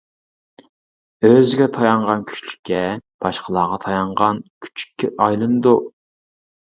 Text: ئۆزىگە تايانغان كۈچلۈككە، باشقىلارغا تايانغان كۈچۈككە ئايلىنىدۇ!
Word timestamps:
ئۆزىگە 1.27 1.65
تايانغان 1.75 2.23
كۈچلۈككە، 2.31 2.79
باشقىلارغا 3.25 3.77
تايانغان 3.83 4.39
كۈچۈككە 4.67 5.11
ئايلىنىدۇ! 5.27 5.75